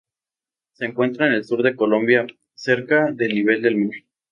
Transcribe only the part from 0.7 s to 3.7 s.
Se encuentra en el sur de Colombia, cerca del nivel